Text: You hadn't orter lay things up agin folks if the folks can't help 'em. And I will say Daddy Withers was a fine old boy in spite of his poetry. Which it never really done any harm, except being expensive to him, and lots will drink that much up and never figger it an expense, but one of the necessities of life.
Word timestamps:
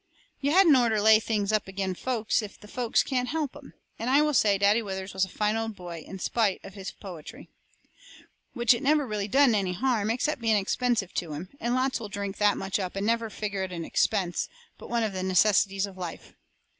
You 0.39 0.49
hadn't 0.53 0.75
orter 0.75 0.99
lay 0.99 1.19
things 1.19 1.51
up 1.51 1.67
agin 1.69 1.93
folks 1.93 2.41
if 2.41 2.59
the 2.59 2.67
folks 2.67 3.03
can't 3.03 3.27
help 3.29 3.55
'em. 3.55 3.75
And 3.99 4.09
I 4.09 4.23
will 4.23 4.33
say 4.33 4.57
Daddy 4.57 4.81
Withers 4.81 5.13
was 5.13 5.25
a 5.25 5.29
fine 5.29 5.55
old 5.55 5.75
boy 5.75 6.03
in 6.07 6.17
spite 6.17 6.59
of 6.63 6.73
his 6.73 6.89
poetry. 6.89 7.49
Which 8.55 8.73
it 8.73 8.81
never 8.81 9.05
really 9.05 9.27
done 9.27 9.53
any 9.53 9.73
harm, 9.73 10.09
except 10.09 10.41
being 10.41 10.57
expensive 10.57 11.13
to 11.13 11.33
him, 11.33 11.49
and 11.59 11.75
lots 11.75 11.99
will 11.99 12.09
drink 12.09 12.37
that 12.39 12.57
much 12.57 12.79
up 12.79 12.95
and 12.95 13.05
never 13.05 13.29
figger 13.29 13.61
it 13.61 13.71
an 13.71 13.85
expense, 13.85 14.49
but 14.79 14.89
one 14.89 15.03
of 15.03 15.13
the 15.13 15.21
necessities 15.21 15.85
of 15.85 15.97
life. 15.99 16.33